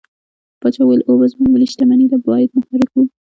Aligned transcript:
پاچا 0.61 0.81
وويل: 0.83 1.01
اوبه 1.07 1.25
زموږ 1.31 1.47
ملي 1.51 1.67
شتمني 1.73 2.05
ده 2.11 2.17
بايد 2.27 2.49
مهار 2.57 2.79
يې 2.81 2.87
کړو. 2.91 3.03